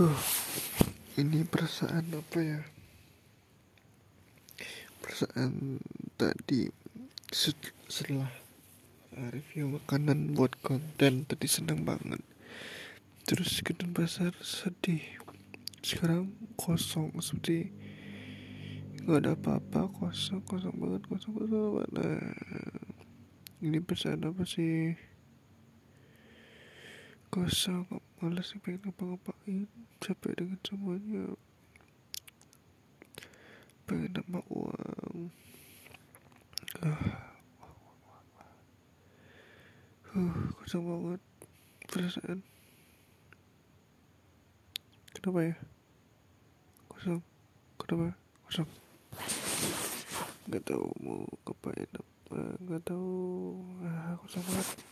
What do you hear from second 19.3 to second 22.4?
apa-apa kosong kosong banget kosong kosong banget. Nah,